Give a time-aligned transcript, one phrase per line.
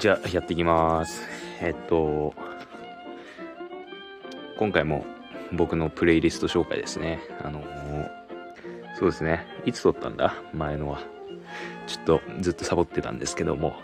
[0.00, 1.28] じゃあやっていきます。
[1.60, 2.32] えっと
[4.56, 5.04] 今回も
[5.52, 7.20] 僕のプレイリスト紹介ですね。
[7.44, 7.62] あの
[8.98, 9.46] そうですね。
[9.66, 10.32] いつ撮ったんだ？
[10.54, 11.00] 前のは。
[11.86, 13.74] ちょっとずっとサボってたんですけども。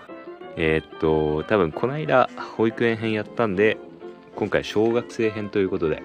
[0.56, 3.76] え、っと多分この間保育園編やったんで
[4.36, 6.02] 今回小学生編ということで。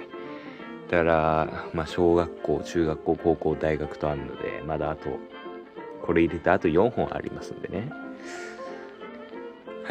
[0.89, 5.07] だからまあ小学校中学校高校大学とあるのでまだあと
[6.01, 7.89] これ入れてあと4本ありますんでね。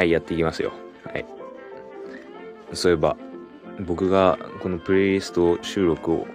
[0.00, 0.72] はい、やっていきますよ。
[1.04, 1.26] はい。
[2.72, 3.18] そういえば、
[3.80, 6.26] 僕がこのプレイリスト収録を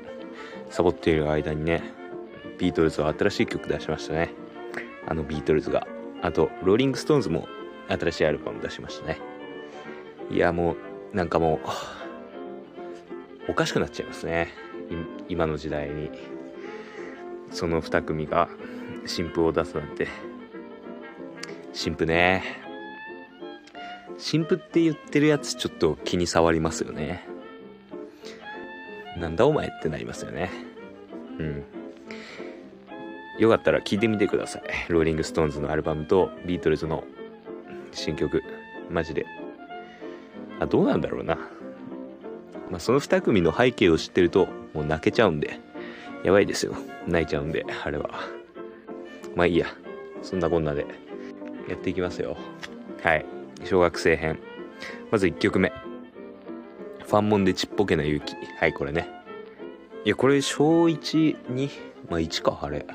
[0.70, 1.82] サボっている間にね、
[2.60, 4.30] ビートルズは新しい曲出しましたね。
[5.08, 5.88] あのビートルズが。
[6.22, 7.48] あと、ローリングストーンズも
[7.88, 9.20] 新しいアルバム出しましたね。
[10.30, 10.76] いや、も
[11.14, 11.60] う、なんかも
[13.48, 14.50] う、おかしくなっちゃいますね。
[15.28, 16.12] 今の時代に。
[17.50, 18.48] その2組が
[19.08, 20.08] 新譜を出すなんて。
[21.74, 22.65] 新譜ね。
[24.18, 27.28] 新譜って言ってるやつちょっと気に障りますよね。
[29.18, 30.52] なんだお前ってなりますよね。
[31.40, 31.64] うん。
[33.40, 34.64] よかったら聴いてみてください。
[34.90, 37.04] ローリング・ストーンズのアルバムとビートルズの
[37.92, 38.42] 新曲。
[38.90, 39.26] マジで。
[40.60, 41.36] あ、どうなんだろうな。
[42.70, 45.60] まあ、その2組の背景を知ってるともう泣けちゃうんで。
[46.24, 46.74] やばいですよ。
[47.08, 48.10] 泣いちゃうんで、あれは。
[49.36, 49.68] まあいいや。
[50.22, 50.88] そんなこんなで
[51.70, 52.36] やっていきますよ。
[53.04, 53.35] はい。
[53.66, 54.40] 小学生編。
[55.12, 55.74] まず1曲目。
[57.06, 58.36] ファンモンでちっぽけな勇気。
[58.60, 59.08] はい、これね。
[60.06, 61.70] いや、これ小1に、
[62.10, 62.86] まあ1か、あれ。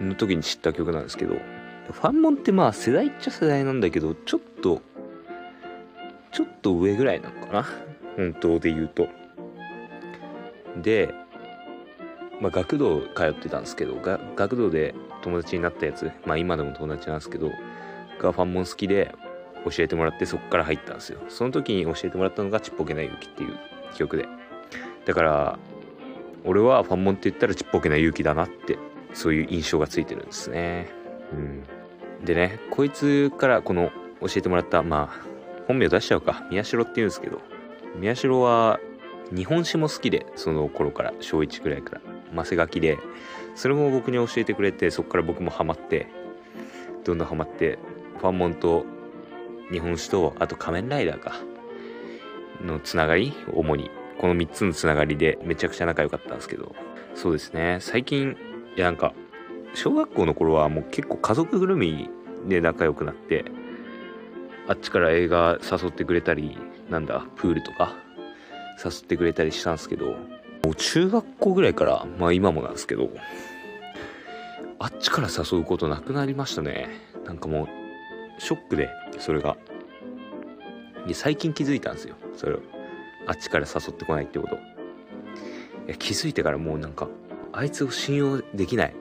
[0.00, 1.36] の時に知った曲なんですけど、
[1.90, 4.82] ファンモンってまあ世代っちゃ世代なんだけど、ちょっと、
[6.32, 7.66] ちょっと上ぐらいなのかな。
[8.16, 9.08] 本当で言うと。
[10.82, 11.14] で、
[12.40, 13.96] まあ、学童通ってたんですけど
[14.36, 17.50] 学童で友達になったやつまあ今でも友達なんですけど
[18.18, 19.14] がファンモン好きで
[19.70, 21.20] 教えてもらってそこから入ったんですよ。
[21.28, 23.58] その時に教えてもらったのがちっぽけな勇気っていう
[23.94, 24.28] 曲で。
[25.04, 25.58] だから
[26.44, 28.78] 俺はファンモンって言ったらちっぽけな勇気だなって
[29.14, 30.88] そういう印象がついてるんですね。
[31.32, 31.64] うん。
[32.24, 33.90] でねこいつからこの
[34.20, 35.26] 教えてもらったまあ
[35.66, 36.46] 本名出しちゃうか。
[36.50, 37.40] 宮代って言うんですけど
[37.96, 38.80] 宮代は
[39.34, 42.00] 日本史も好きでその頃から小1くらいから。
[42.32, 42.98] マセガキで
[43.54, 46.08] それも僕に教えてくれてそこから僕もハマって
[47.04, 47.78] どんどんハマって
[48.18, 48.84] ファンモンと
[49.70, 51.34] 日本史と、あと仮面ライダーか。
[52.64, 53.90] のつながり主に。
[54.18, 56.74] この3つのつながりでめちゃくちゃ仲良かったんですけど。
[57.14, 57.78] そうですね。
[57.80, 58.36] 最近、
[58.76, 59.12] いやなんか、
[59.74, 62.08] 小学校の頃はもう結構家族ぐるみ
[62.48, 63.44] で仲良くなって、
[64.68, 67.94] あっちから映画誘ってくれたり、なんだ、プールとか
[68.82, 73.10] 誘ってくれたりしたんですけど、もう中学校ぐらいから、まあ今もなんですけど、
[74.78, 76.88] あっちから誘うことなくなりましたね。
[77.24, 77.85] なんかもう
[78.38, 79.56] ショックで、それが。
[81.06, 82.16] で、最近気づいたんですよ。
[82.36, 82.60] それを。
[83.26, 84.58] あっちから誘ってこないってこと。
[85.98, 87.08] 気づいてからもうなんか、
[87.52, 88.94] あいつを信用できない。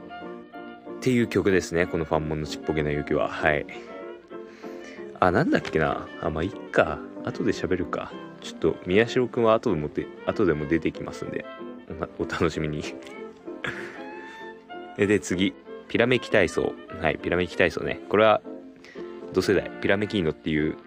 [0.97, 1.85] っていう曲ですね。
[1.85, 3.29] このファンモンのちっぽけな勇気は。
[3.29, 3.65] はい。
[5.19, 6.07] あ、なんだっけな。
[6.21, 6.99] あ、まあ、いっか。
[7.23, 8.11] 後で喋るか。
[8.41, 11.45] ちょっと、宮代くんは後でもて、後でも出てきますんで、
[12.19, 12.83] お楽しみに
[14.97, 15.53] で、次。
[15.87, 16.73] ピラメキ体操。
[17.01, 18.01] はい、ピラメキ体操ね。
[18.09, 18.41] これは
[19.35, 20.77] 同世代ピラメキーノっていう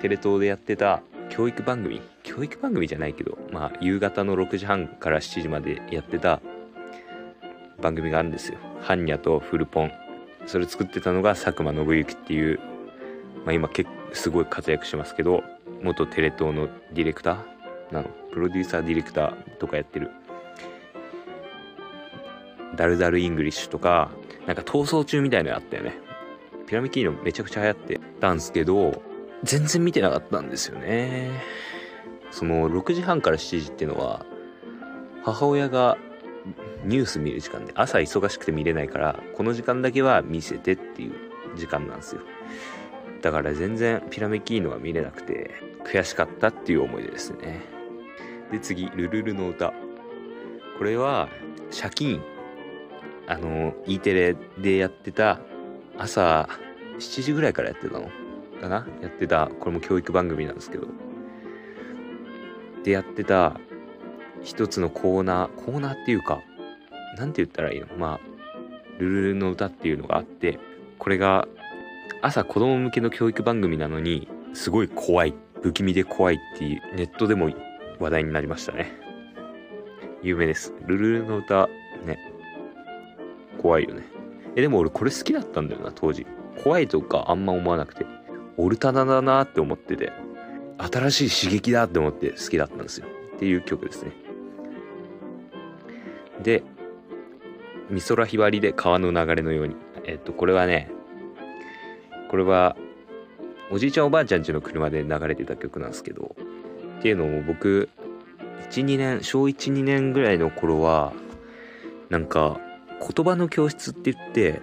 [0.00, 6.40] テレ東でやってた教育番組教育番組じゃないけどまあ夕方の6時半から7時までやってた
[7.82, 8.58] 番組があるんですよ。
[8.80, 9.92] ハンニャとフルポン。
[10.46, 12.60] それ作ってたのが佐久間宣行っていう
[13.44, 15.42] まあ今結構すごい活躍しますけど
[15.82, 18.08] 元テレ東のディレクターなの。
[18.32, 20.10] プロデューサーディレクターとかやってる。
[22.74, 24.10] ダルダルイングリッシュとか
[24.46, 26.11] なんか逃走中みたいなのあったよね。
[26.66, 29.02] ピラミキーノめちゃくちゃ流行ってたんですけど、
[29.42, 31.30] 全然見てなかったんですよね。
[32.30, 34.24] その6時半から7時っていうのは、
[35.24, 35.98] 母親が
[36.84, 41.14] ニュース見る時間で朝忙しくて見れないからこの時間だけは見せてっていう
[41.56, 42.22] 時間なんですよ。
[43.20, 45.52] だから全然ピラメキーノは見れなくて
[45.84, 47.60] 悔しかったっていう思い出ですね。
[48.50, 49.72] で次ルルルの歌。
[50.78, 51.28] これは
[51.70, 52.22] 借金
[53.28, 55.38] あの E テレでやってた
[56.02, 56.48] 朝
[56.98, 58.10] 7時ぐらいからやってたの
[58.60, 58.86] かな？
[59.00, 60.88] やってた、これも教育番組なんですけど。
[62.82, 63.60] でやってた
[64.42, 66.40] 一つのコーナー、コーナーっていうか、
[67.16, 67.86] なんて言ったらいいの？
[67.96, 68.20] まあ、
[68.98, 70.58] ルルルの歌っていうのがあって、
[70.98, 71.46] これが
[72.20, 77.50] 朝子供向けの教育番組なのに、すごい怖い、不気味で怖いっていう、ネットでも
[78.00, 78.92] 話題になりましたね。
[80.20, 80.74] 有名です。
[80.86, 81.68] ルルルの歌、
[82.04, 82.18] ね。
[83.60, 84.02] 怖いよね。
[84.56, 86.26] え、でも俺これ好きだったんだよな、当時。
[86.62, 88.06] 怖いとかあんま思わなくて。
[88.56, 90.12] オルタナだなって思ってて
[90.78, 93.06] 新しい刺激だって思って好きだったんですよ
[93.36, 94.12] っていう曲ですね
[96.42, 96.62] で
[97.90, 100.90] 美空ひばりで川の流れのようにえっとこれはね
[102.30, 102.76] これは
[103.70, 106.36] おじいちゃんおばあちゃんちの車で流れてた曲なんですけど
[106.98, 107.88] っていうのも僕
[108.70, 111.12] 12年小12年ぐらいの頃は
[112.10, 112.60] なんか
[113.02, 114.62] 言葉の教室って言って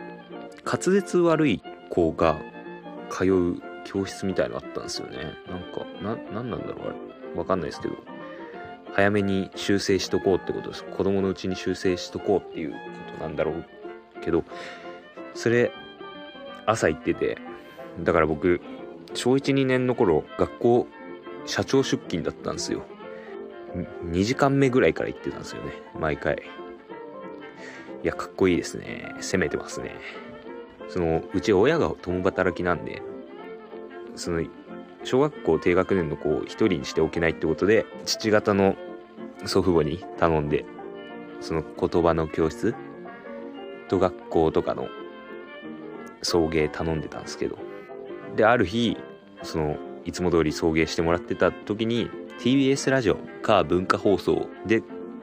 [0.65, 2.39] 滑舌悪い子が
[3.09, 5.17] 通う教室みたいのあったんですよね。
[5.47, 5.85] なんか
[6.31, 7.37] 何なんだろうあれ。
[7.37, 7.95] わかんないですけど。
[8.93, 10.83] 早めに修正しとこうってことです。
[10.83, 12.77] 子供のうちに修正しとこうっていうこ
[13.17, 13.65] となんだろう
[14.21, 14.43] けど。
[15.33, 15.71] それ
[16.65, 17.37] 朝行ってて
[18.03, 18.61] だから僕
[19.13, 20.87] 小12年の頃学校
[21.45, 22.83] 社長出勤だったんですよ。
[24.05, 25.73] 2時間目ぐらいから行ってたんですよね。
[25.99, 26.41] 毎回。
[28.03, 29.13] いやかっこいいですね。
[29.19, 29.95] 攻めてますね。
[30.87, 33.01] そのうち親が共働きなんで
[34.15, 34.43] その
[35.03, 38.75] 小学校低学年の子を一人にしておけないってことで父方の
[39.45, 40.65] 祖父母に頼んで
[41.41, 42.73] その言葉の教室
[43.87, 44.87] と学校とかの
[46.21, 47.57] 送迎頼んでたんですけど。
[48.35, 48.97] である日
[49.43, 52.09] そのいつも通り送迎してもらってた時に
[52.39, 54.81] TBS ラジオか文化放送で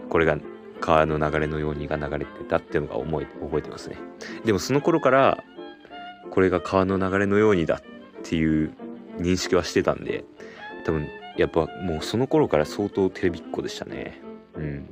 [0.08, 0.38] これが
[0.86, 3.96] 川の流れのようにが流れてたっていうのが思い覚えてますね。
[4.44, 5.42] でもその頃から
[6.30, 8.72] これが川の流れのようにだっていう
[9.18, 10.24] 認識はしてたんで
[10.84, 14.22] 多分やっぱもうその頃から相当テレビっ子でしたね。
[14.54, 14.86] うん。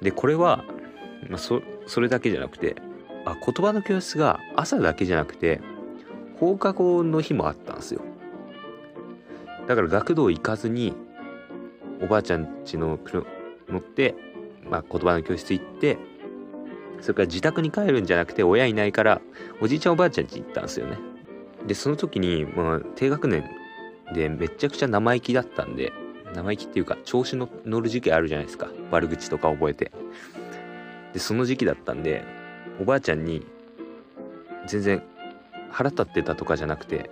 [0.00, 0.64] でこれは、
[1.28, 2.76] まあ、そそれだけじゃなくて
[3.24, 5.60] あ言葉の教室が朝だけじゃなくて
[6.38, 8.02] 放課後の日もあったんですよ。
[9.66, 10.94] だから学童行かずに
[12.00, 12.96] おばあちゃん家の
[13.72, 14.14] 乗って、
[14.70, 15.98] まあ、言葉の教室行って
[17.00, 19.20] それから自宅に帰るんじゃなくて親いないから
[19.60, 20.98] おじいちゃんおばあちゃん家行ったんですよね。
[21.66, 23.44] でその時に、まあ、低学年
[24.14, 25.92] でめちゃくちゃ生意気だったんで
[26.34, 28.68] 生意気っていうか調子の乗る時期あるじゃないですか。
[28.90, 29.90] 悪口とか覚えて。
[31.12, 32.24] でその時期だったんで
[32.80, 33.44] おばあちゃんに
[34.66, 35.02] 全然
[35.70, 37.10] 腹立ってたとかじゃなくて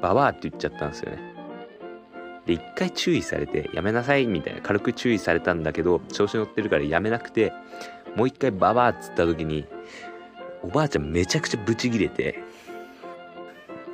[0.00, 1.35] ババアって言っちゃったんですよね。
[2.46, 7.52] で一回注意されてやめなさいみたいな軽く注意されたんだけど調子乗ってるからやめなくて
[8.14, 9.66] もう一回ババアっつった時に
[10.62, 12.38] おばあちゃんめちゃくちゃブチギレて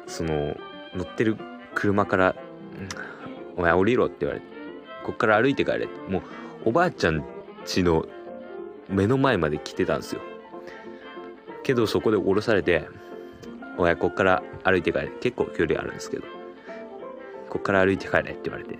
[0.06, 0.56] その
[0.94, 1.36] 乗ってる
[1.74, 2.36] 車から
[3.56, 4.46] 「お前降りろ」って言われて
[5.04, 6.22] 「こっから歩いて帰れ」もう
[6.66, 7.24] おばあちゃん
[7.64, 8.06] 家の
[8.88, 10.20] 目の前まで来てたんですよ。
[11.62, 12.86] けどそこで降ろされて
[13.78, 16.24] 「お前こっから歩いて帰れ」結構距離あるんですけど
[17.52, 18.78] 「こっから歩いて帰れ」って言われて。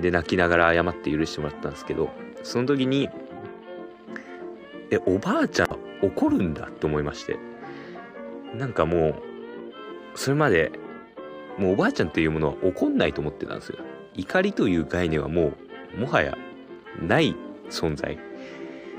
[0.00, 2.10] で泣きながら謝って許してもらったんですけど
[2.42, 3.08] その時に
[4.90, 7.36] えおばあちゃん怒るんだって思いまして。
[8.56, 9.14] なんかもう
[10.14, 10.72] それまで
[11.58, 13.78] もうおばあちゃんっていうものは怒んないと思ってたんですよ。
[14.14, 15.52] 怒りという概念はも
[15.96, 16.36] うもはや
[17.00, 17.36] ない
[17.68, 18.18] 存在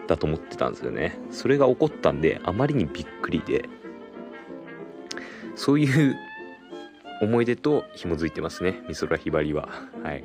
[0.07, 1.17] だと思ってたんですよね。
[1.31, 3.67] それが起こったんであまりにびっくりで。
[5.55, 6.15] そういう
[7.21, 9.69] 思い出と紐づいてますね美空ひばりは。
[10.03, 10.23] はい。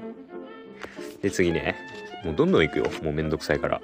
[1.22, 1.76] で次ね。
[2.24, 2.86] もうどんどんいくよ。
[3.02, 3.80] もうめんどくさいから。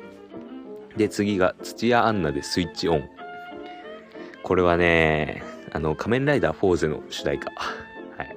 [0.97, 3.09] で次が土屋アンナでスイッチオン。
[4.43, 7.51] これはねあの仮面ライダーフォーゼの主題歌。
[7.51, 8.37] はい。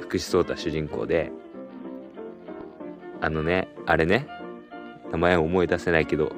[0.00, 1.30] 福士蒼太主人公で。
[3.20, 4.26] あのねあれね。
[5.10, 6.32] 名前を思い出せないけど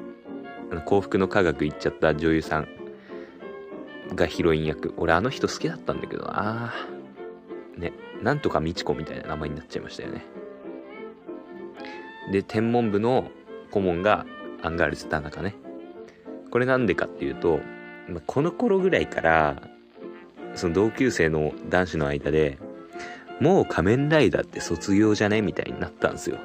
[0.85, 2.67] 幸福の科学行っちゃった女優さん
[4.15, 4.93] がヒロイン役。
[4.97, 6.73] 俺あの人好きだったんだけどな。
[7.77, 10.23] ねなんとか美智子みたいな名前になっちゃいましたよね。
[12.31, 13.29] で天文部の
[13.71, 14.25] 顧問が
[14.61, 15.55] アンガールズ田中ね。
[16.51, 17.59] これなんでかっていうと
[18.27, 19.61] この頃ぐらいから
[20.53, 22.57] その同級生の男子の間で
[23.39, 26.37] もう仮面ライダーって卒業じゃねみたいになったんですよ。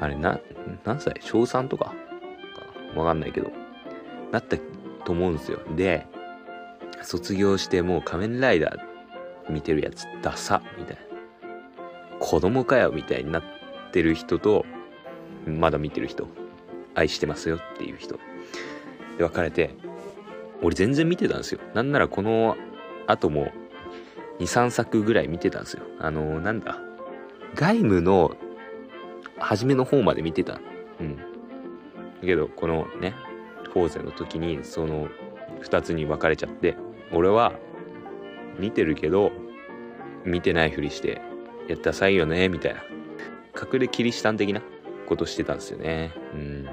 [0.00, 0.38] あれな
[0.84, 1.14] 何歳？
[1.20, 1.94] 小3とか？
[2.94, 3.50] わかんないけど。
[4.30, 4.56] なった
[5.04, 5.60] と思うんですよ。
[5.76, 6.06] で
[7.02, 8.78] 卒業してもう仮面ライダー
[9.48, 11.02] 見てるやつダサみたいな。
[12.18, 13.42] 子供かよみたいになっ
[13.92, 14.64] てる人と
[15.46, 16.28] まだ見てる人
[16.94, 18.18] 愛してますよっていう人。
[19.18, 19.74] で別れて
[20.62, 21.60] 俺全然見てたんですよ。
[21.74, 22.56] なんならこの
[23.06, 23.52] 後も
[24.40, 25.82] 23作ぐらい見てたんですよ。
[26.00, 26.78] あのー、なんだ
[27.54, 28.36] 外務の
[29.38, 30.60] 初めの方まで見てた。
[31.00, 31.16] うん。
[31.16, 31.22] だ
[32.22, 33.14] けどこのね
[33.72, 35.08] フォーゼの時にその
[35.62, 36.76] 2つに分かれちゃって
[37.12, 37.52] 俺は
[38.58, 39.32] 見てるけど
[40.24, 41.20] 見てないふりして
[41.68, 42.82] やったさいよねみたいな。
[43.56, 44.60] 隠れキリシタン的な
[45.06, 46.12] ことしてたんですよね。
[46.34, 46.68] うん。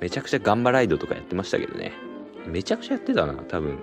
[0.00, 1.92] めちゃくちゃガンバライドとかやってましたけどね。
[2.46, 3.78] めちゃくちゃやってたな多分。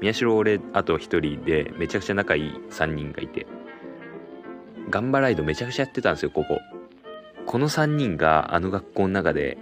[0.00, 3.46] 宮代俺あと1人でめちゃくちゃ仲いい3人がいて。
[4.90, 6.60] ガンバライドめちゃくちゃやってたんですよここ。
[7.46, 9.58] この3人があの学校の中で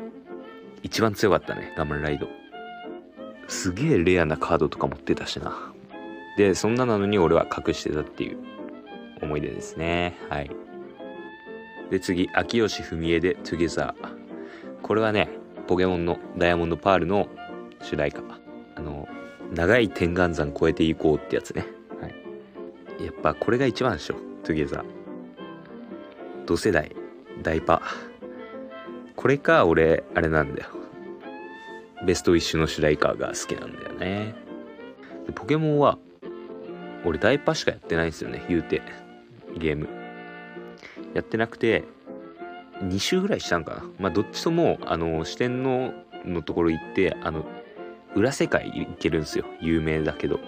[0.82, 2.28] 一番強かったねガンバライド。
[3.49, 5.72] すげえレアなカードとか持ってたしな。
[6.37, 8.39] でそんななのに俺は隠してたっていう
[9.21, 10.17] 思い出ですね。
[10.29, 10.51] はい。
[11.91, 14.09] で次秋吉文江で「トゥゲザー」
[14.83, 15.29] これはね
[15.67, 17.29] ポケモンのダイヤモンドパールの
[17.83, 18.23] 主題歌。
[18.75, 19.07] あの
[19.53, 21.67] 長い天眼山越えていこうってやつね、
[22.01, 24.85] はい、やっぱこれが一番でしょトゥゲザー
[26.47, 26.97] 同世代
[27.43, 27.83] ダイパ
[29.15, 30.71] これか俺あれなんだよ。
[32.05, 34.35] ベストウィッシュの主題歌が好きなんだよね。
[35.35, 35.99] ポケモンは
[37.04, 38.44] 俺ダイパしかやってないんですよね。
[38.49, 38.82] 言うて。
[39.56, 39.88] ゲーム。
[41.14, 41.85] やってなくて
[42.80, 43.85] 2週ぐらいしたんかな。
[43.99, 45.92] まあどっちともあの四天王
[46.25, 47.44] のところ行ってあの
[48.14, 49.44] 裏世界行けるんすよ。
[49.61, 50.40] 有名だけど。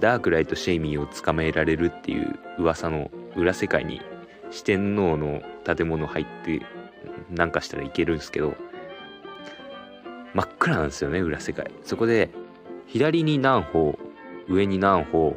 [0.00, 4.00] ダークライトシェイミーを捕まえられるっていう噂の裏世界に
[4.52, 6.62] 四天王の建物入って
[7.30, 8.54] なんかしたらいけるんすけど。
[10.34, 11.70] 真っ暗なんですよね裏世界。
[11.82, 12.30] そこで
[12.86, 13.98] 左に何歩
[14.48, 15.36] 上に何歩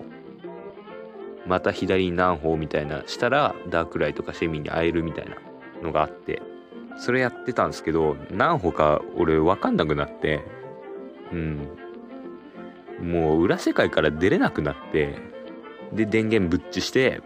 [1.51, 5.35] また左に何歩みたいなしたらダークライトかシェミに会えるみたいな
[5.83, 6.41] のがあって
[6.97, 10.45] それやってたんですけど何歩か俺分かんなくなって
[11.33, 11.67] うん。
[13.01, 15.17] もう裏世界から出れなくなって
[15.91, 17.19] で電源ぶっちして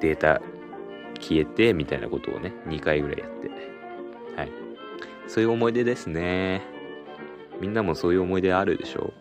[0.00, 0.40] データ
[1.18, 3.48] 消えてみたいなことをね2回ぐらいやって。
[4.36, 4.52] はい。
[5.26, 6.62] そういう思い出ですね。
[7.60, 9.12] みんなもそういう思い出あるでしょ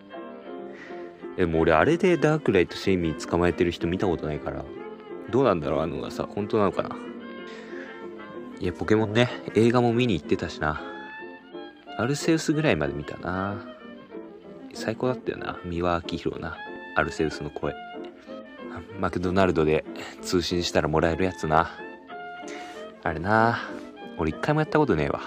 [1.38, 4.66] でも俺あれでダークライトシェイミー捕まえてる人見たことないから。
[5.30, 6.96] どうなんだろうあのがさ本当なのかな。
[8.60, 10.82] いやポケモンね映画も見に行ってたしな。
[11.98, 13.56] アルセウスぐらいまで見たな。
[14.74, 15.60] 最高だったよな。
[15.64, 16.58] 三輪明宏な。
[16.96, 17.76] アルセウスの声。
[19.00, 19.86] マクドナルドで
[20.22, 21.70] 通信したらもらえるやつな。
[23.04, 23.60] あれな。
[24.18, 25.22] 俺一回もやったことねえわ。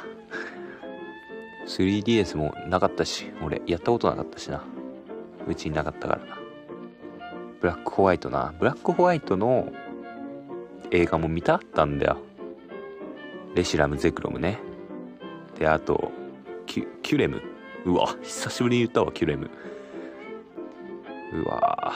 [1.68, 4.64] 3DS もなかったし俺やったことなかったしな。
[5.46, 6.20] うちになかったから
[7.60, 8.54] ブラックホワイトな。
[8.58, 9.70] ブラックホワイトの
[10.90, 11.58] 映画も見た？
[11.58, 12.18] かったんだよ。
[13.54, 14.58] レシラムゼクロムね。
[15.58, 16.10] であと
[16.66, 17.42] キュキュレム。
[17.84, 19.50] うわ久しぶりに言ったわキュレム。
[21.34, 21.92] うわ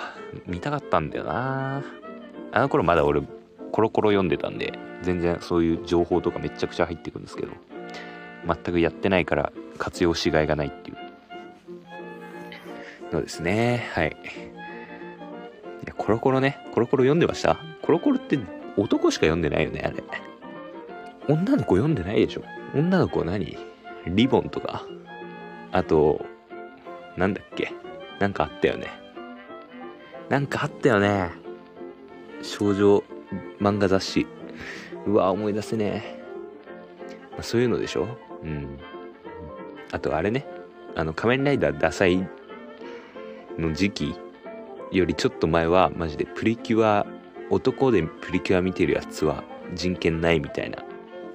[0.46, 1.82] 見たかったんだよな。
[2.52, 3.22] あの頃まだ俺
[3.72, 7.52] コロコロ読んでたんで全然そういう情報とかめちゃくちゃ入ってくんですけど
[8.46, 10.96] 全くやってないから活用しがいがないっていう。
[13.12, 13.88] のですね。
[13.92, 14.16] はい。
[15.86, 16.58] いコロコロね。
[16.72, 17.58] コロコロ読んでました？
[17.82, 18.38] コロコロって
[18.76, 20.02] 男しか読んでないよねあれ。
[21.28, 22.42] 女の子読んでないでしょ？
[22.74, 23.56] 女の子何？
[24.06, 24.84] リボンとか？
[25.72, 26.24] あと
[27.16, 27.72] なんだっけ？
[28.18, 28.88] なんかあったよね。
[30.28, 31.30] なんかあったよね。
[32.42, 33.02] 少女
[33.60, 34.26] 漫画雑誌。
[35.06, 36.22] うわ思い出せね
[37.32, 38.06] まあ、そういうのでしょ？
[38.42, 38.78] うん。
[39.92, 40.46] あとあれね。
[40.96, 42.26] あの仮面ライダーダサい
[43.58, 44.14] の時期
[44.92, 47.06] よりちょっと前はマジでプリキュア
[47.50, 49.44] 男でプリキュア見てるやつは
[49.74, 50.78] 人権ないみたいな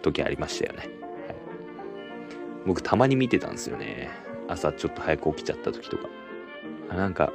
[0.02, 0.90] 時ありましたよね、はい、
[2.66, 4.10] 僕たまに見てたんですよね。
[4.48, 6.10] 朝ちょっと早く起きちゃった時とか。
[6.96, 7.32] なんか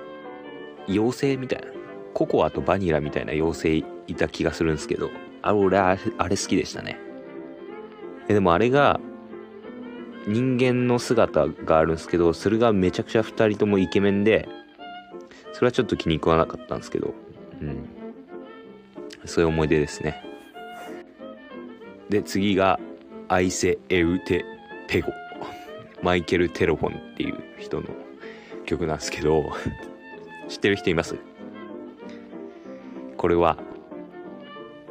[0.88, 1.68] 妖精みたいな。
[2.12, 5.10] ココアとバニラみたいな妖精いた気がするんですけど
[5.42, 6.98] あ俺あれあれ好きでしたね。
[8.28, 9.00] でもあれが
[10.26, 14.48] 人間の姿があるんですけどそれがめちゃくちゃ2人ともイケメンで
[15.54, 17.14] それはちょっと気に食わなかったんですけど。
[17.62, 17.88] うん。
[19.25, 20.23] そういう思い出ですね。
[22.11, 22.78] で次が
[23.28, 24.44] アイセ・エウテ・
[24.88, 25.12] ペゴ。
[26.02, 27.87] マイケル・テロフォンっていう人の
[28.66, 29.52] 曲なんですけど。
[30.49, 31.16] 知ってる人います？
[33.16, 33.56] これは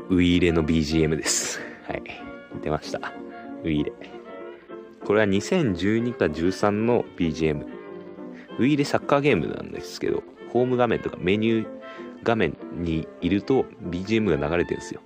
[0.10, 1.60] ウイーレの BGM です。
[1.88, 2.04] はい。
[2.64, 3.14] 出ました。
[3.66, 3.92] ウイーレ。
[5.04, 7.66] これは2012か13の BGM
[8.60, 10.24] ウイーレサッカーゲームなんですけど。
[10.54, 11.68] ホーム画面とかメニュー
[12.24, 15.02] 画面にいると BGM が流れてるんですよ。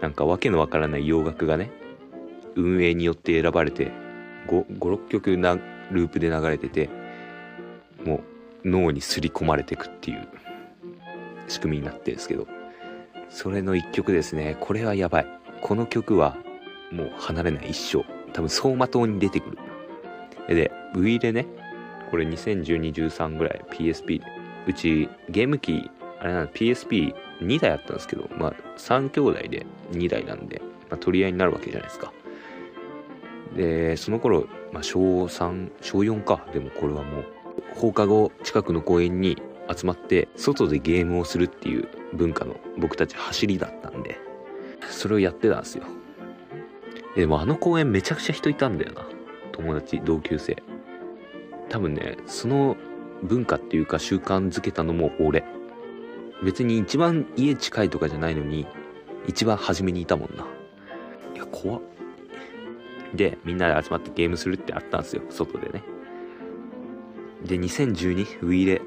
[0.00, 1.70] なんかわけのわからない洋楽がね
[2.54, 3.90] 運営によって選ばれて
[4.48, 5.56] 56曲な
[5.90, 6.90] ループで流れてて
[8.04, 8.20] も
[8.64, 10.28] う脳にすり込まれてくっていう
[11.48, 12.46] 仕組みになってるんですけど。
[13.34, 14.56] それの一曲ですね。
[14.60, 15.26] これはやばい。
[15.60, 16.36] この曲は
[16.92, 18.04] もう離れない一生。
[18.32, 19.58] 多分走馬灯に出てくる。
[20.48, 21.46] でウイイレね
[22.10, 24.24] これ201213ぐらい PSP で
[24.66, 25.90] うちゲーム機
[26.20, 32.12] あれなの PSP2 台あったんですけどまあ3兄弟で2台なんで、まあ、取り合いになるわけじゃないですか。
[33.54, 36.46] でその頃、まあ、小3小4か。
[36.52, 37.24] でもこれはもう
[37.74, 39.36] 放課後近くの公園に
[39.74, 44.18] 集まって外でゲームをするっていう文化の僕たち走りだったんで
[44.90, 45.84] それをやってたんですよ。
[47.16, 49.06] でもあの公園めちゃくちゃ人いたんだよな。
[49.52, 50.62] 友達同級生。
[51.68, 52.76] 多分ねその
[53.24, 55.44] 文化っていうか習慣づけたのも俺。
[56.42, 58.66] 別に一番家近いとかじゃないのに
[59.26, 60.44] 一番初めにいたもんな。
[61.34, 61.82] いや怖っ。
[63.14, 65.22] でみんなで集まってゲームするってあったんですよ。
[65.30, 65.82] 外でね。
[67.46, 68.82] で2012ウィーレ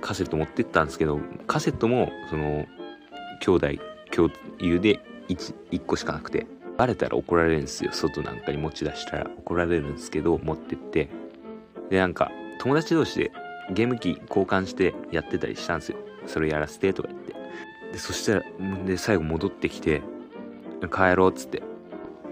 [0.00, 2.66] カセット持ってったんですけどカセットもその
[3.40, 3.68] 兄弟
[4.10, 7.92] 共有で 1, 1個しかなくてバレたら怒られるんですよ。
[7.92, 11.08] 外なんかに持ち出したら怒られるんですけど持ってって。
[11.90, 13.32] でなんか友達同士で
[13.72, 15.98] ゲーム機交換してやってたりしたんですよ。
[16.26, 17.34] それやらせてとか言って。
[17.92, 18.42] でそしたら
[18.86, 20.02] で最後戻ってきて
[20.90, 21.62] 帰ろうっつって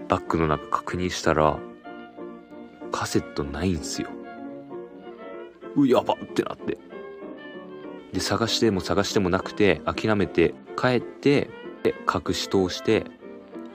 [0.07, 1.57] バッグの中確認したら
[2.91, 4.09] カセットないんすよ。
[5.75, 6.77] うやばってなって。
[8.11, 11.49] で探しても探してもなくて諦めて帰って
[11.83, 13.05] で隠し通して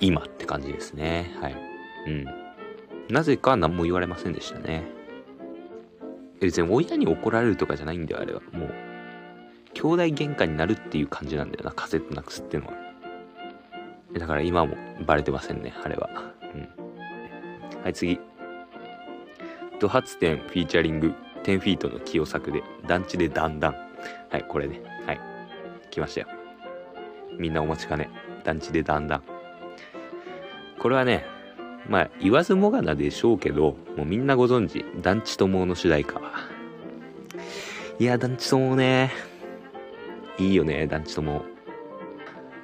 [0.00, 1.34] 今って感じですね。
[1.40, 1.56] はい。
[2.06, 2.26] うん。
[3.08, 4.95] なぜか何も言われませんでしたね。
[6.40, 8.40] 別に親に怒られるとかじゃないんだよあれは。
[8.52, 8.74] もう
[9.74, 12.74] 兄弟喧嘩になるっていう感じなんだよなカセットなくすっていうのは。
[14.18, 14.76] だから今も
[15.06, 16.08] バレてませんねあれは。
[16.54, 17.82] うん。
[17.82, 18.18] はい次。
[19.78, 21.12] ド発展フィーチャリング
[21.44, 23.74] 10フィートの清作で団地でだんだん
[24.30, 24.80] はいこれね。
[25.06, 25.20] はい。
[25.90, 26.28] 来ましたよ。
[27.38, 28.08] みんなお待ちかね。
[28.46, 29.22] 団地でだんだん
[30.78, 31.26] これはね
[31.88, 36.20] まあ言わずもがなでしょうけどもうみんなご存知団地友の主題歌。
[37.98, 39.10] いや団地友ね
[40.38, 41.42] いいよね団地友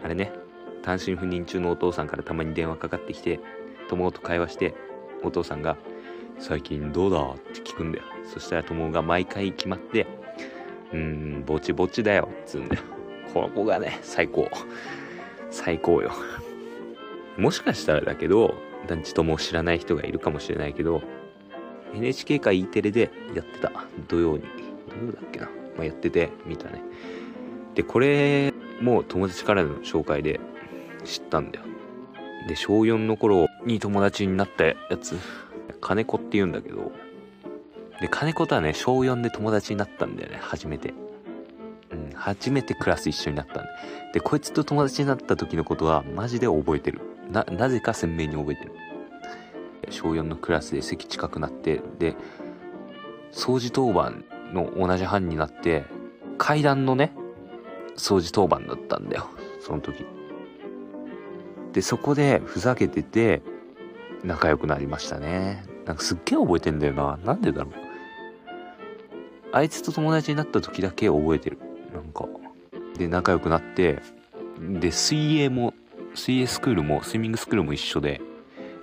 [0.05, 0.31] あれね
[0.83, 3.41] 単身赴任中のお父さんからたまに電話かかってきて
[3.89, 4.75] 友と会話して
[5.23, 5.79] お父さんが
[6.39, 8.05] 「最近どうだ?」って聞くんだよ。
[8.27, 10.07] そしたら友が毎回決まって
[10.93, 12.83] 「うーんぼちぼちだよ」つうんだよ。
[13.33, 14.49] ここがね最高。
[15.51, 16.11] 最高よ。
[17.39, 18.55] もしかしたらだけど
[18.87, 21.01] 団地友を知らない人がいるかもしれないけど
[21.95, 23.73] NHK か E テレでやってた。
[24.09, 24.45] 土曜に。
[25.01, 26.83] 土曜だっけな、まあ、やってて見たね。
[27.75, 30.41] でこれも友達からの紹介で
[31.05, 31.65] 知ったんだよ。
[32.49, 35.17] で小4の頃に友達になったやつ。
[35.81, 36.93] 金子って言うんだけど。
[38.01, 40.39] で金子とはね小4で友達になったんだよね。
[40.41, 40.95] 初めて。
[41.93, 43.71] うん初めてクラス一緒になったんで
[44.15, 47.01] でこいつと友達になった時のことはマジで覚えてる。
[47.31, 48.73] ななぜか鮮明に覚えてる。
[49.91, 52.15] 小4のクラスで席近くなってで
[53.33, 55.85] 掃除当番の同じ班になって
[56.39, 57.13] 階段のね
[57.97, 59.29] 掃除当番だったんだよ。
[59.61, 60.05] その時。
[61.73, 63.43] でそこでふざけてて
[64.25, 65.65] 仲良くなりましたね。
[65.85, 67.19] なんかすっげえ覚えてんだよな。
[67.25, 67.73] なんでだろう。
[69.53, 71.59] あいつと友達になった時だけ覚えてる。
[71.93, 72.27] なんか。
[72.97, 74.01] で仲良くなって
[74.59, 75.75] で水泳も
[76.15, 78.21] 水泳スクールもスイミングスクールも一緒で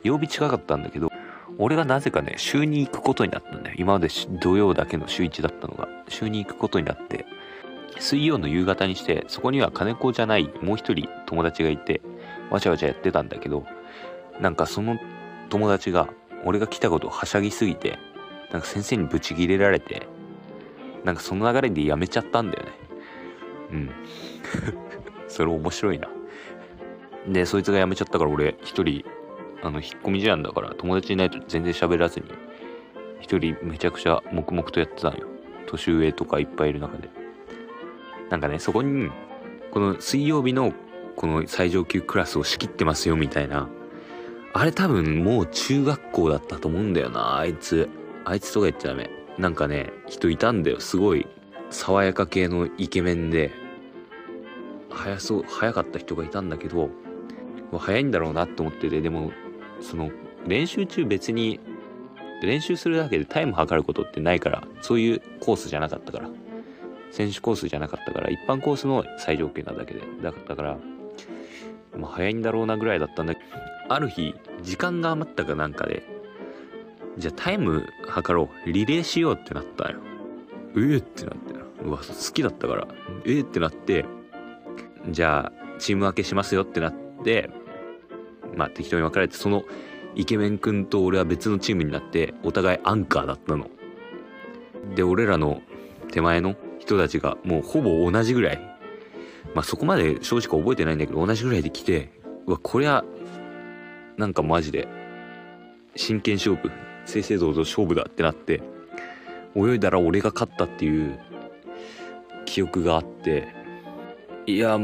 [0.03, 1.08] 曜日近かったんだけど
[1.59, 3.75] 俺がなぜかね週に行くことになったんだよ。
[3.77, 4.07] 今まで
[4.41, 5.87] 土曜だけの週1だったのが。
[6.07, 7.25] 週に行くことになって
[7.99, 12.01] 水曜の夕方にしてそこには金子じゃないもう一人友達がいて
[12.49, 13.65] わちゃわちゃやってたんだけど
[14.39, 14.97] なんかその
[15.49, 16.09] 友達が
[16.45, 17.99] 俺が来たことをはしゃぎすぎて
[18.51, 20.07] なんか先生にブチギレられて
[21.03, 22.71] なんかその流れでやめちゃったんだよね。
[23.71, 23.91] うん。
[25.27, 26.09] それ面白いな。
[27.27, 29.05] でそいつが辞めちゃったから俺一人
[29.61, 32.25] あの引っ込み思案だから友達いないと全然喋らずに
[33.19, 35.27] 一人めちゃくちゃ黙々とやってたんよ。
[35.67, 37.09] 年上とかいっぱいいる中で。
[38.29, 39.09] なんかねそこに
[39.71, 40.73] この水曜日の
[41.15, 43.67] この最上級クラスを仕切ってますよみたいな
[44.53, 47.89] あれ多分もう中学校だったと思うんだよなあいつ。
[48.25, 49.09] あいつとか言っちゃダメ。
[49.37, 50.79] なんかね人いたんだよ。
[50.79, 51.27] すごい
[51.69, 53.51] 爽やか系のイケメンで。
[54.91, 56.89] 早そう早かった人がいたんだけど
[57.77, 59.31] 早いんだろうなって思っててでも
[59.81, 60.11] その
[60.47, 61.59] 練習中別に
[62.41, 66.29] 練習するだけでタイム測ることってないからそういうコースじゃなかったから。
[67.11, 70.01] 選手コースじゃなかったから一般コースの最上級なだけで。
[70.21, 70.77] だったから
[71.97, 73.47] まあ早いんだろうなぐらいだったんだけど
[73.93, 76.03] ある日時間が余ったかなんかで
[77.17, 78.71] じゃあタイム測ろう。
[78.71, 79.99] リレーしようってなったよ。
[80.75, 81.53] えー、ってなって。
[81.83, 82.87] うわ好きだったから。
[83.25, 84.05] えー、ってなって。
[85.09, 87.49] じゃあチーム分けしますよってなって
[88.55, 89.63] まあ適当に分かれてその
[90.15, 93.67] イケメン君と俺は別のチームになってお互いアンカーだったの。
[94.95, 95.61] で俺らの
[96.11, 98.69] 手前の人たちがもうほぼ同じぐらい。
[99.53, 102.11] まあそこまで正直覚えてないんだけど同じぐらいで来て
[102.45, 103.03] うわこりゃ
[104.17, 104.87] なんかマジで
[105.95, 106.71] 真剣勝負
[107.05, 108.61] 正々堂々勝負だってなって
[109.55, 111.19] 泳いだら俺が勝ったっていう
[112.45, 113.47] 記憶があって
[114.45, 114.77] いや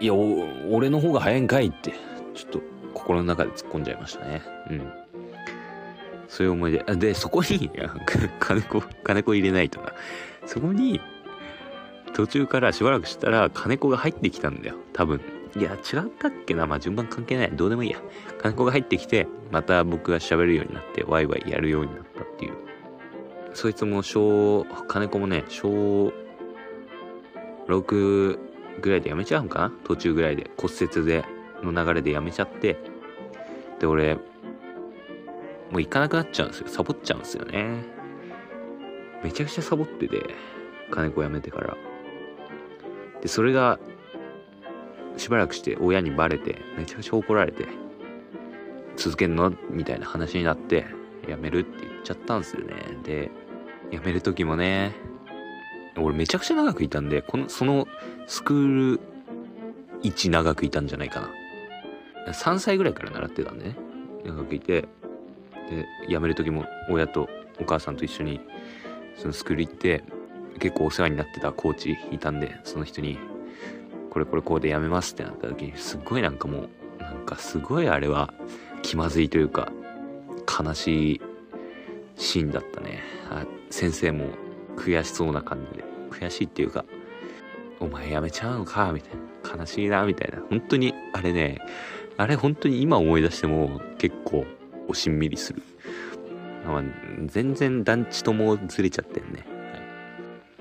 [0.00, 2.13] いや俺の方が早いんかいって。
[2.34, 2.60] ちょっと
[2.92, 4.42] 心の中で突っ込んじゃいましたね。
[4.70, 4.92] うん。
[6.28, 6.82] そういう思い出。
[6.96, 7.70] でそこに
[8.40, 9.94] 金子金子入れないとか。
[10.46, 11.00] そこに
[12.12, 14.76] 途中からしばらくしたら金子が入ってきたんだよ。
[14.92, 15.20] 多分。
[15.56, 16.66] いや違ったっけな。
[16.66, 17.50] まあ順番関係ない。
[17.52, 17.98] どうでもいいや。
[18.38, 22.54] 金子が入ってきてまた僕が喋るようになってワイワイやるようになったっていう。
[23.52, 26.12] そいつも小金子もね小
[27.68, 28.38] 6
[28.80, 29.72] ぐらいでやめちゃうんかな？
[29.84, 30.50] 途中ぐらいで。
[30.56, 31.24] 骨折で。
[31.64, 32.76] の流れでやめちゃって
[33.80, 36.68] で俺もう行かなくなっちゃうんですよ。
[36.68, 37.82] サボっちゃうんですよね。
[39.22, 40.34] めちゃくちゃサボってて
[40.90, 41.76] 金子辞めてから。
[43.20, 43.78] でそれが
[45.16, 47.66] しばらくして親にバレてめちゃくちゃ怒られて
[48.96, 49.52] 続けんの？
[49.70, 50.86] みたいな話になって
[51.26, 52.74] 辞めるって言っちゃったんですよね。
[53.02, 53.30] で
[53.90, 54.92] 辞める時もね
[55.96, 57.86] 俺めちゃくちゃ長くいたんでこのその
[58.26, 59.00] スクール
[60.02, 61.30] 1長くいたんじゃないかな。
[62.26, 63.76] 3歳ぐらいから習ってたんでね
[64.24, 64.88] 長くいて。
[65.68, 67.28] で辞める時も親と
[67.60, 68.40] お母さんと一緒に
[69.16, 70.04] そのスクール行って
[70.58, 73.18] 結構お世話になってたコーチいたんでその人に
[74.10, 76.66] これこれこうでやめますってなった時にすっごいなんかも
[76.98, 78.32] うなんかすごいあれは
[78.82, 79.72] 気まずいというか
[80.46, 81.20] 悲しい
[82.16, 83.02] シーンだったね。
[83.70, 84.26] 先生も
[84.76, 86.84] 悔しそうな感じで悔しいっていうか
[87.80, 89.24] お前やめちゃうのかみたいな。
[89.56, 90.42] 悲しいなみたいな。
[90.48, 91.58] 本当にあれね
[92.16, 94.46] あれ本当に今思い出しても結構
[94.88, 95.62] おしんみりする、
[96.66, 96.82] まあ、
[97.26, 99.46] 全然団地ともずれちゃってんね、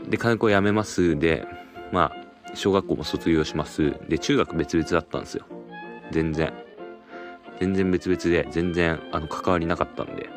[0.02, 1.46] はい、で金子辞めますで
[1.92, 2.24] まあ
[2.56, 3.94] 小学校も卒業します。
[4.08, 5.46] で、中学別々だったんですよ。
[6.12, 6.54] 全然。
[7.60, 10.30] 全然別々で、全然、あの、関わりなかったんで。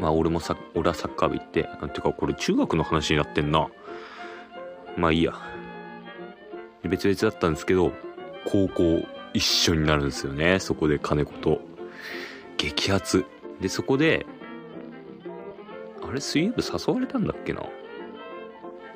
[0.00, 3.68] まあ、俺もさ、俺はサッカー部行って、てか、これ中学の話になってんな。
[4.96, 5.34] まあいいや。
[6.84, 7.92] 別々だったんですけど、
[8.44, 10.58] 高校一緒になるんですよね。
[10.58, 11.60] そこで金子と。
[12.56, 13.24] 激アツ。
[13.60, 14.26] で、そこで、
[16.02, 17.62] あれ、水泳部誘われたんだっけな？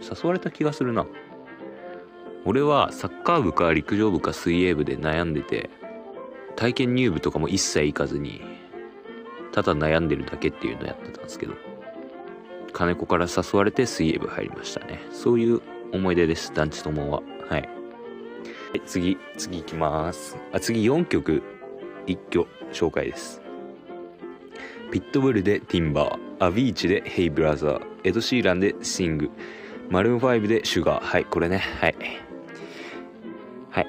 [0.01, 1.07] 誘われた気がするな。
[2.44, 5.68] 俺はサッカー部か陸上部か水泳部で悩んでて
[6.55, 8.40] 体験入部とかも一切行かずに
[9.51, 11.55] ただ悩んでるだけっていうのをやってたんですけど
[12.72, 15.61] 金子から誘われて水泳部入りましたねそういう
[15.92, 17.68] 思い出です団地友ははい、
[18.85, 21.43] 次次行きますあ次4曲
[22.07, 23.41] 一挙紹介です
[24.91, 29.31] ピットブルでティンバーアビーチでヘイブラザーエド・シーランでシング
[29.89, 31.97] マルーン5でシュガーはいこれねはい
[33.77, 33.87] はい。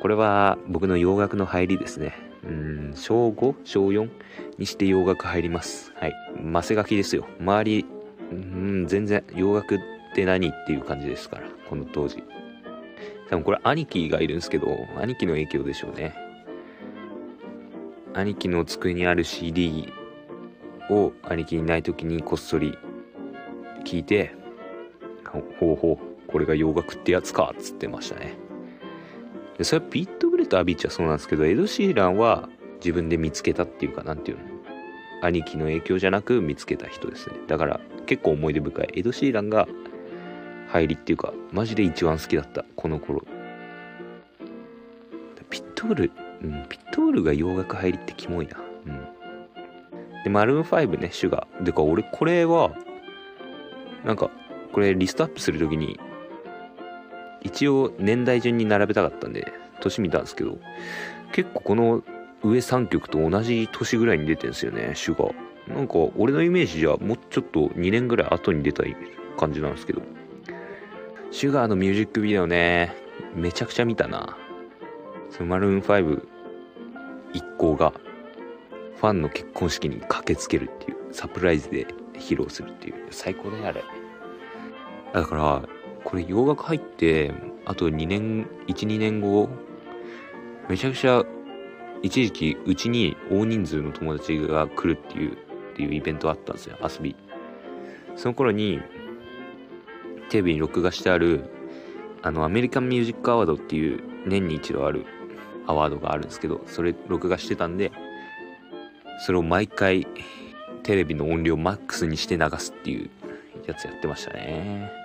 [0.00, 2.14] これは僕の洋楽の入りですね。
[2.44, 3.54] うん、小 5?
[3.64, 4.08] 小 4?
[4.58, 5.92] にして洋楽入ります。
[5.96, 6.14] はい。
[6.40, 7.26] マセガキですよ。
[7.40, 7.86] 周り、
[8.30, 9.78] うん、全然洋楽っ
[10.14, 12.22] て何っていう感じですから、この当時。
[13.30, 16.14] 多分これ兄貴がいるんですけど、兄貴の影響でしょうね。
[18.12, 19.92] 兄貴の机にある CD
[20.90, 22.76] を兄貴にない時にこっそり
[23.84, 24.34] 聞いて、
[25.60, 28.34] ほうほう、これが洋楽ってやつかっつってましたね。
[29.58, 34.44] でそれはピットブレとアビーチはそうなんですけどエド・シーランは自分で見つけたっていうかなんていうの？
[35.22, 39.68] 兄貴の影響じゃなく見つけた人ですねだから結構思い出深いエド・シーランが
[40.70, 43.24] 入りっていうかマジで一番好きだったこの頃。
[45.50, 48.56] ピットブルうんピットブルが洋楽入りってキモいな。
[48.86, 49.08] うん。
[50.22, 51.64] でマルーン5ねシュガー。
[51.64, 52.70] でか俺これは
[54.04, 54.30] なんか
[54.72, 55.98] これリストアップするときに
[57.42, 60.58] 一応年代順に並べたかったんで年見たんですけど
[61.32, 62.04] 結構この
[62.44, 65.74] 上3曲と同じ年ぐらいに出てんすよねシュガー。
[65.74, 68.96] なんか俺のイメージじゃもうちょっと2年ぐらい後に出たい
[69.36, 70.02] 感じなんですけど。
[71.32, 72.92] シュガーのミュージックビデオね。
[73.36, 74.36] めちゃくちゃ見たな。
[75.30, 76.22] そのマルーン5
[77.32, 77.92] 一行が
[78.96, 82.94] ファンの結婚式に駆けつけるっていうサプライズで披露するっていう。
[83.10, 83.84] 最高だねあれ。
[85.12, 85.62] だから
[86.04, 87.32] これ洋楽入って
[87.64, 89.48] あと2年12年後
[90.68, 91.24] めちゃくちゃ
[92.02, 95.36] 一時期うちに大人数の友達が来るっていうっ
[95.76, 97.14] ていうイベントあったんですよ遊び
[98.16, 98.80] その頃に
[100.30, 101.50] テレビに録画してある
[102.22, 105.04] あのアメリカンミュージックアワードっていう年に一度ある
[105.66, 107.92] アワードがあるんですけどそれ録画してたんで
[109.26, 110.06] それを毎回
[110.82, 113.10] テレビの音量マックスにして流すっていう
[113.66, 115.00] やつやってましたね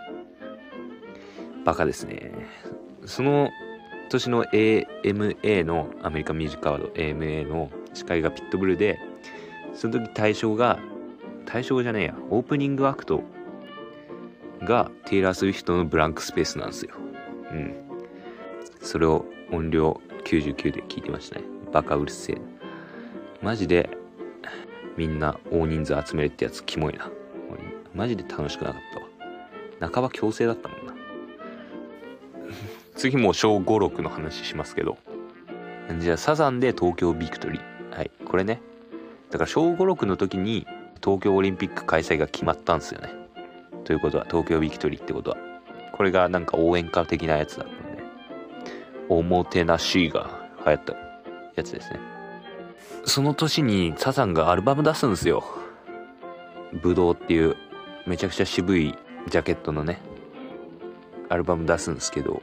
[1.66, 2.32] バカですね。
[3.06, 3.50] その
[4.10, 9.00] 年の AMA のアメリカンミュージックアワード AMA の司会がピットブルで、
[9.74, 10.80] その時対象が、
[11.46, 13.24] 対象じゃねえや、オープニングアクト
[14.62, 16.96] がテイラー・スウィフトのブランクスペースなんですよ。
[17.52, 17.76] うん。
[18.82, 21.46] それを音量99で聞いてましたね。
[21.72, 22.38] バカうるせえ。
[23.42, 23.90] マジで
[24.98, 27.10] みんな大人数集めるってやつキモいな。
[27.94, 28.82] マジで楽しくなかっ
[29.80, 29.92] たわ。
[29.92, 30.94] 半ば強制だったもんな。
[32.96, 34.98] 次も小56の話しますけど。
[36.00, 37.96] じゃあサザンで東京ビクトリー。
[37.96, 38.62] はいこれね。
[39.32, 40.66] だから小56の時に
[41.04, 43.25] 東京オリンピック開催が決まったんですよね。
[43.86, 45.38] ということは東京ビクトリーってことは。
[45.94, 48.04] これがなんか応援歌的なやつだったんで。
[49.08, 50.30] おもてなしが
[50.66, 50.94] 流行った
[51.56, 52.00] やつですね。
[53.06, 55.44] その年にサザンがアルバム出すんですよ。
[56.74, 57.56] ブドウっていう
[58.08, 58.96] めちゃくちゃ渋い
[59.30, 60.02] ジャケットのね。
[61.30, 62.42] アルバム出すんですけど。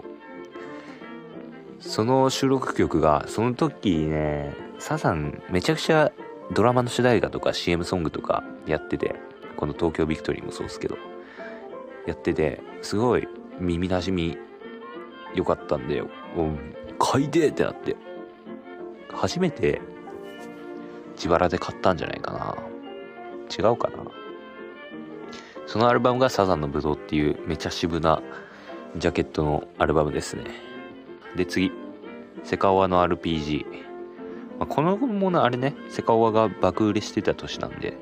[1.81, 6.13] その収録曲がその時ねサザンめちゃくちゃ
[6.53, 9.17] ドラマの主題歌とか CM ソングとかやってて
[9.57, 10.97] この東京ビクトリーもそうですけど。
[12.07, 14.37] やっててすごい耳なじみ
[15.35, 16.59] 良かったんでもう
[16.99, 17.97] 買いでってなって。
[19.13, 19.81] 初めて
[21.15, 22.57] 自腹で買ったんじゃないかな。
[23.51, 23.99] 違うかな。
[25.67, 28.23] そのアルバムがサザンのブドウっていうめちゃ渋な
[28.97, 30.45] ジャケットのアルバムですね。
[31.37, 31.71] で次
[32.45, 33.65] セカオワの RPG、
[34.59, 37.97] まあ、このものあれねセカオワが爆売れしてた年なんで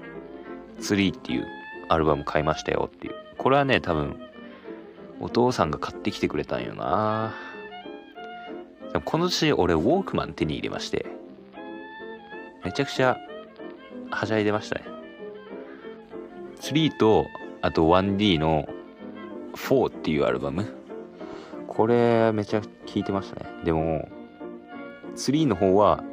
[0.81, 1.47] ツリーっていう
[1.89, 3.15] アルバム買いましたよっていう。
[3.41, 4.21] これはね多分
[5.19, 7.33] お父さんが買ってきてくれたんよな。
[8.93, 11.07] でもこの年俺ウォークマン手に入れまして。
[12.63, 13.17] めちゃくちゃ
[14.11, 14.85] はしゃいでましたね。
[16.61, 17.25] 3と
[17.63, 18.69] あと 1D の
[19.55, 20.67] 4っていうアルバム。
[21.67, 23.47] これめちゃ聴いてましたね。
[23.65, 24.07] でも
[25.17, 26.05] 3の方は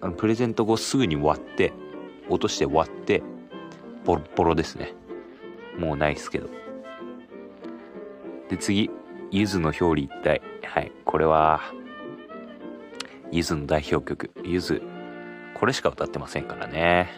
[0.00, 1.72] あのプレゼント後すぐに割って
[2.28, 3.24] 落として割って
[4.04, 4.94] ボロボロですね。
[5.80, 6.48] もうないっすけど。
[8.50, 8.90] で次
[9.30, 10.42] ゆずの表裏一体。
[10.62, 11.60] はいこれは
[13.32, 14.30] ゆずの代表曲。
[14.44, 14.82] ゆず
[15.54, 17.08] これしか歌ってませんからね。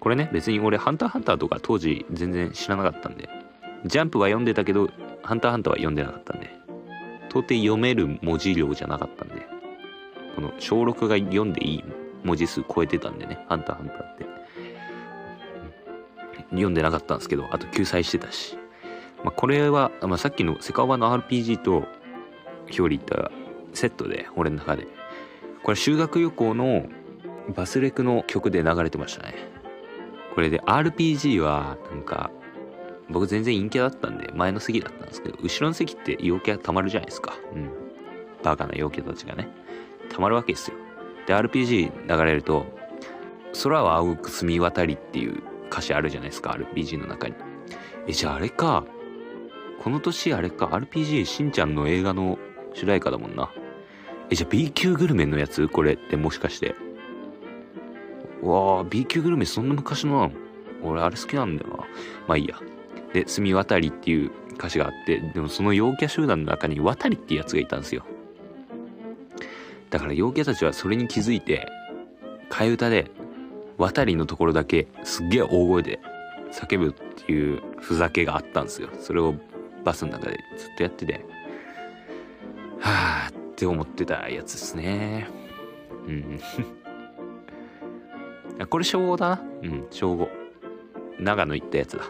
[0.00, 3.28] これね別に俺ハンターハンターとか当時全然知らなかったんで。
[3.84, 4.90] ジャンプは読んでたけど
[5.22, 6.50] ハンターハンターは読んでなかったんで。
[7.28, 9.46] 到底読める文字量じゃなかったんで。
[10.34, 11.84] この小6が読んでいい
[12.24, 14.25] 文字数超えてたんでねハンターハンターって。
[16.50, 18.56] 読んでなかったんですけどあと救済してたし、
[19.24, 21.84] まあ、これは、まあ、さっきのセカオワの RPG と
[22.66, 23.30] 表裏言った
[23.74, 24.86] セットで俺の中で。
[25.66, 26.86] これ修学旅行の
[27.56, 29.34] バスレクの曲で流れてましたね。
[30.32, 32.30] これで RPG はなんか
[33.10, 37.34] 僕全然陰キャだったんで前の席だったんですけど後ろの席って陽キャたまるじゃないですか。
[37.52, 37.70] うん。
[38.44, 39.48] バカな陽キャたちがね。
[40.08, 40.76] たまるわけですよ。
[41.26, 42.64] で RPG 流れると
[43.64, 47.34] 「空は青く澄み渡り」っていう歌詞あるじゃないですか RPG の中に。
[48.06, 48.84] えじゃああれか
[49.82, 52.38] この年あれか RPG しんちゃんの映画の
[52.74, 53.52] 主題歌だもんな。
[54.30, 55.68] えじゃあ B 級グルメのやつ？
[55.68, 56.74] これってもしかして。
[58.42, 60.32] うわあ B 級グルメそんな昔のなの？
[60.82, 61.76] 俺あれ好きなんだよな。
[62.28, 62.58] まあいいや。
[63.12, 68.04] で「澄み渡り」っていう歌詞があってでもその陽キャ集団の中に渡りっていうやつがいたんですよ。
[69.90, 71.68] だから陽キャたちはそれに気づいて
[72.50, 73.10] 替え歌で
[73.78, 76.00] 渡りのところだけすっげえ大声で
[76.52, 78.88] 叫ぶっていうふざけがあったんですよ。
[79.00, 79.34] それを
[79.84, 81.24] バスの中でずっとやってて。
[82.80, 85.28] はあって思ってたやつですね。
[86.06, 86.40] うん。
[88.68, 89.42] これ小5だな。
[89.62, 90.28] うん小5
[91.18, 92.04] 長野行ったやつだ。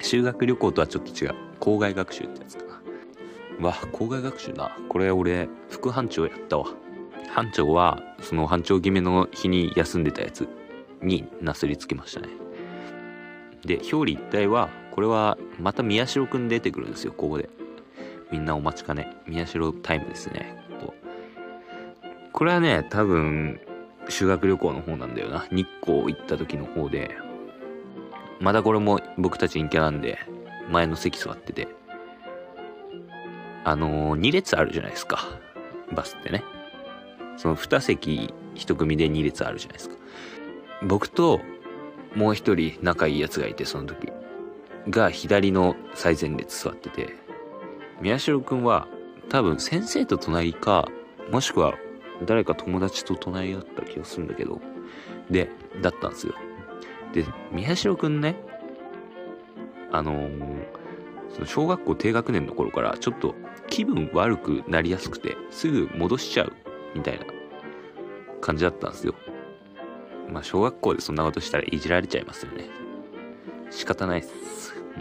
[0.00, 1.34] 修学旅行とはちょっと違う。
[1.60, 2.64] 校外学習ってやつか
[3.60, 3.66] な。
[3.68, 4.76] わ校外学習な。
[4.88, 6.66] これ俺副班長やったわ。
[7.32, 10.46] 班長はその班長決めの日に休んでたやつ
[11.00, 12.28] になすりつけましたね。
[13.64, 17.48] で表裏一体はこれはまた宮代くん出てくるんですよここで。
[18.30, 19.16] みんなお待ちかね。
[19.26, 20.62] 宮代タイムですね。
[20.80, 20.94] ここ
[22.32, 23.60] これはね多分
[24.08, 25.46] 修学旅行の方なんだよな。
[25.50, 27.16] 日光行った時の方で。
[28.40, 30.18] まだこれも僕たち陰キャなんで
[30.70, 31.68] 前の席座ってて。
[33.64, 35.20] あのー、2列あるじゃないですか。
[35.94, 36.42] バスってね。
[37.36, 39.96] その2席1組で2列あるじゃないですか。
[40.82, 41.40] 僕と
[42.14, 44.12] もう一人仲いいやつがいてその時。
[44.88, 47.16] が左の最前列座ってて。
[48.00, 48.88] 宮代くんは
[49.28, 50.88] 多分先生と隣か
[51.30, 51.74] もしくは
[52.26, 54.60] 誰か友達と隣だった気がするんだけど。
[55.30, 56.34] でだったんですよ。
[57.12, 58.36] で宮代くんね
[59.90, 60.66] あのー、
[61.34, 63.34] その小学校低学年の頃からちょっと
[63.68, 66.52] 気分悪くなりやすくてすぐ戻しちゃう
[66.94, 67.26] みたいな
[68.40, 69.14] 感じだったんですよ。
[70.30, 72.68] まあ小学校でそんなことしたらいじられちゃいますよね。
[73.70, 74.74] 仕方ないっす。
[74.98, 75.00] う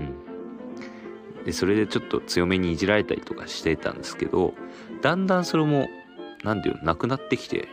[1.39, 1.43] ん。
[1.45, 4.53] でそれでちょっと強めにいじられたりとかしてたんですけど
[5.01, 5.89] だんだんそれも
[6.43, 7.67] 何て言うのなくなってきて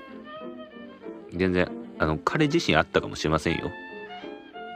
[1.34, 3.70] 全然あの彼自身あったかもしれませんよ。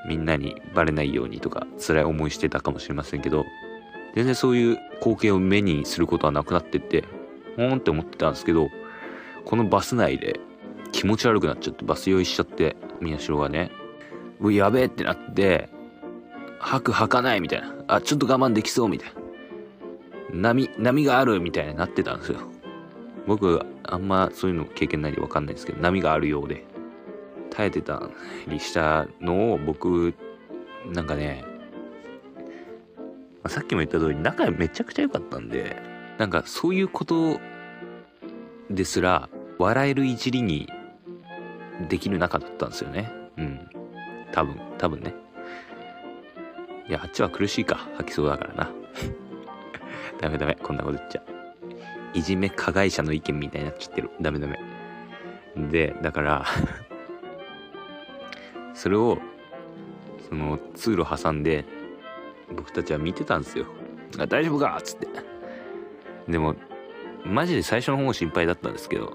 [0.06, 3.44] みんなにバレないようにとか辛い思いしてたかもしれませんけど
[4.16, 7.04] 全然そういう光景を目にすることはなくなってって
[7.56, 8.68] ほーんって思ってたんですけど
[9.44, 10.40] このバス内で
[10.92, 13.70] 気持ち悪くなっちゃってバス酔いしちゃって宮代がね。
[14.40, 15.68] うやべえってなって
[16.58, 17.74] 吐く吐かないみたいな。
[17.88, 19.12] あちょっと我慢できそうみたい
[20.32, 20.50] な。
[20.52, 22.38] 波波があるみたいになってたんですよ。
[23.26, 26.64] 僕あんまそういうの経験ないんで分かんないですけど波があるようで。
[27.52, 28.08] 耐えてた
[28.48, 30.14] りしたのを僕
[30.90, 31.44] なんかね、
[33.42, 35.76] あ、さっきも言った通り仲めちゃくちゃ良かったんで
[36.18, 37.40] なんかそういうこと
[38.74, 40.68] ですら笑えるいじりに
[41.88, 43.10] できる仲だったんですよね。
[43.36, 43.68] うん。
[44.32, 45.14] 多分多分ね。
[46.88, 47.76] いやあっちは苦しいか。
[47.96, 48.70] 吐きそうだからな。
[50.20, 50.56] ダメダメ。
[50.62, 51.22] こんなこと言っちゃ。
[52.14, 54.10] いじめ加害者の意見みたいになっちゃってる。
[54.20, 54.58] ダメダメ。
[55.70, 56.46] でだから
[58.74, 59.18] それを
[60.28, 61.64] その通路挟んで
[62.56, 63.66] 僕たちは見てたんですよ
[64.18, 64.76] あ大丈夫か？
[64.78, 65.08] っつって。
[66.28, 66.54] でも
[67.24, 69.14] マジで最初の方心配だったんですけど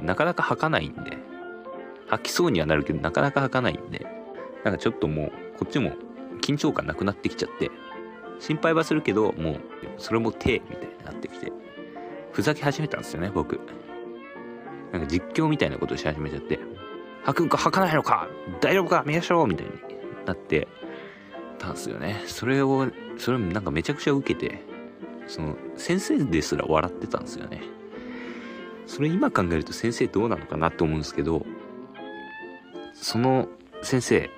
[0.00, 1.18] なかなか吐かないんで。
[2.08, 4.06] 吐きそうにはなるけどなかなか吐かないんで。
[4.64, 5.92] なんかちょっともうこっちも
[6.40, 7.70] 緊張感なくなってきちゃって
[8.38, 9.60] 心配はするけどもう
[9.98, 11.52] それも手みたいになってきて
[12.32, 13.60] ふざけ始めたんですよね僕。
[14.92, 16.60] なんか実況みたいなことをし始めちゃって
[17.24, 18.28] 「吐くんか吐かないのか
[18.60, 19.72] 大丈夫か見ましょう」みたいに
[20.26, 20.68] なって
[21.58, 22.22] たんですよね。
[22.26, 24.62] それをそれもなんかめちゃくちゃ受けて
[25.26, 27.62] その先生ですら笑ってたんですよね。
[28.86, 31.46] それ今考えると先生どうなのかなって思うんですけど
[32.92, 33.48] その
[33.82, 34.30] 先生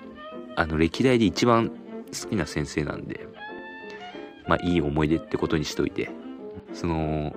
[0.54, 3.26] あの歴代で一番好きな先生なんで
[4.46, 6.10] まあいい思い出ってことにしといて
[6.72, 7.34] その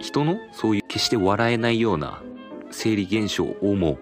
[0.00, 2.22] 人のそういう決して笑えないような
[2.70, 3.98] 生理現象をも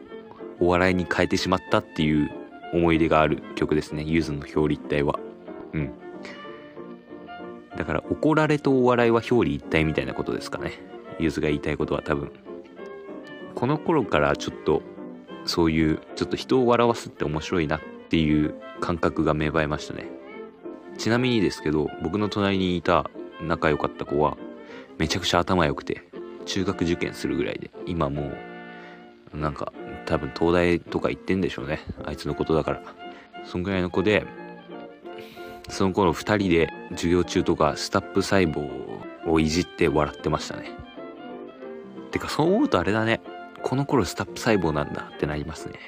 [0.61, 2.31] お笑いに変えてしまったっていう
[2.73, 4.03] 思い出がある曲ですね。
[4.03, 5.19] ゆずの表裏一体は。
[5.73, 5.93] うん。
[7.77, 10.73] だから怒られとお笑いは表裏一体みたいなことですかね。
[11.19, 12.31] ゆずが言いたいことは多分。
[13.55, 14.83] この頃からちょっと
[15.45, 20.11] そういうちょっと人を笑わすって面白いなっていう感覚が芽生えましたね。
[20.99, 24.37] ちなみにですけど僕の隣にいた仲良かった子は
[24.99, 26.03] めちゃくちゃ頭良くて
[26.45, 28.33] 中学受験するぐらいで今も
[29.35, 29.73] うなんか
[30.05, 31.81] 多分東大とか行ってんでしょうね。
[32.05, 32.83] あいつのことだから。
[33.45, 34.25] そんぐらいの子で
[35.73, 38.69] その頃2人で授業中とかスタップ細胞
[39.27, 40.71] をいじって笑ってましたね。
[42.11, 43.23] てかそう思うとあれだね。
[43.63, 45.79] この頃スタップ細胞なんだってなりますね。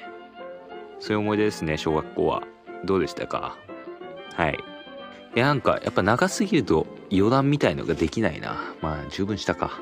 [0.99, 2.41] そういう思い出ですね小学校は。
[2.83, 3.57] どうでしたか？
[4.33, 4.57] はい。
[5.35, 8.55] いやなんかやっぱ長すぎると余談みたいのができないな。
[8.81, 9.79] まあ十分したか。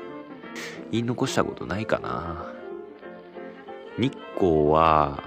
[0.90, 2.52] 言い残したことないかな。
[3.96, 5.24] 日光は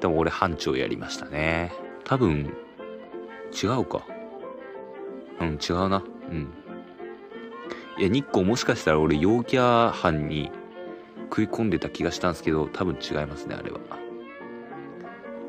[0.00, 1.72] でも俺班長やりましたね。
[2.04, 2.52] 多分
[3.52, 4.04] 違うか。
[5.40, 6.02] うん違うな。
[6.30, 6.48] うん。
[7.98, 10.50] いや日光もしかしたら俺陽キャ班に
[11.24, 13.80] 食い込んでた気がしたんですけど多分違いますねあれは。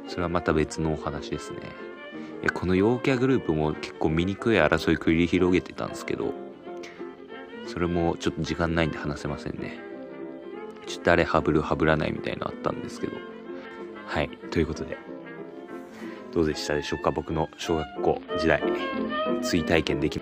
[0.08, 1.60] それはまた別のお話ですね。
[2.42, 6.34] いやこの陽キャグループも結構醜い争い繰り広げてたんですけど
[7.66, 9.80] それもちょっと時間ないんで話せませんね。
[10.86, 13.14] ちょっと誰ハブるハブらないみたいなのあったんですけど。
[14.06, 15.13] はいということで。
[16.34, 17.12] どうでしたでしょうか？
[17.12, 18.62] 僕の小学校時代
[19.44, 20.20] 追体験でき